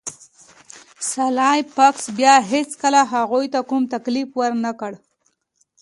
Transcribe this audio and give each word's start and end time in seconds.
سلای 1.11 1.59
فاکس 1.73 2.05
بیا 2.17 2.33
هیڅکله 2.51 3.01
هغوی 3.13 3.47
ته 3.53 3.59
کوم 3.69 3.83
تکلیف 3.93 4.29
ورنکړ 4.39 4.91